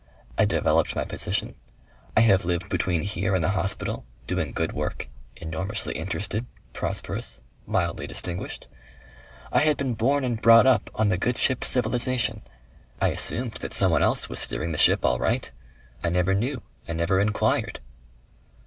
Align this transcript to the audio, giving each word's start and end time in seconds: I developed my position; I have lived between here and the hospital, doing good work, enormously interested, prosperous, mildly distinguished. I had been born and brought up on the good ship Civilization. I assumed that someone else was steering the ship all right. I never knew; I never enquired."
I 0.35 0.45
developed 0.45 0.95
my 0.95 1.05
position; 1.05 1.53
I 2.17 2.21
have 2.21 2.43
lived 2.43 2.69
between 2.69 3.03
here 3.03 3.35
and 3.35 3.43
the 3.43 3.49
hospital, 3.51 4.03
doing 4.25 4.51
good 4.51 4.71
work, 4.73 5.07
enormously 5.35 5.93
interested, 5.93 6.47
prosperous, 6.73 7.39
mildly 7.67 8.07
distinguished. 8.07 8.67
I 9.51 9.59
had 9.59 9.77
been 9.77 9.93
born 9.93 10.23
and 10.25 10.41
brought 10.41 10.65
up 10.65 10.89
on 10.95 11.09
the 11.09 11.19
good 11.19 11.37
ship 11.37 11.63
Civilization. 11.63 12.41
I 12.99 13.09
assumed 13.09 13.51
that 13.61 13.75
someone 13.75 14.01
else 14.01 14.27
was 14.27 14.39
steering 14.39 14.71
the 14.71 14.79
ship 14.79 15.05
all 15.05 15.19
right. 15.19 15.51
I 16.03 16.09
never 16.09 16.33
knew; 16.33 16.63
I 16.87 16.93
never 16.93 17.19
enquired." 17.19 17.79